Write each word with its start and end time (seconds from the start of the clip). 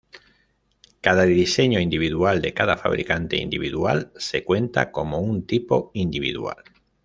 Cada 0.99 1.25
diseño 1.25 1.79
individual 1.79 2.41
de 2.41 2.55
cada 2.55 2.75
fabricante 2.75 3.37
individual 3.37 4.11
se 4.17 4.43
cuenta 4.43 4.91
como 4.91 5.19
un 5.19 5.45
tipo 5.45 5.91
individual. 5.93 6.63